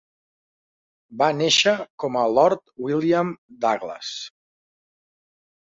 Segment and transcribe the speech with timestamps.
[1.21, 3.31] Va néixer com a Lord William
[3.69, 4.13] Douglas.